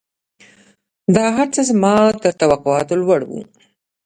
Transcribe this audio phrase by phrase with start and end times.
[1.15, 3.41] دا هرڅه زما تر توقعاتو لوړ وو.